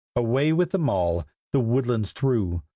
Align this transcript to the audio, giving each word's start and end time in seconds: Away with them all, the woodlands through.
Away 0.15 0.51
with 0.51 0.71
them 0.71 0.89
all, 0.89 1.27
the 1.51 1.59
woodlands 1.59 2.11
through. 2.11 2.63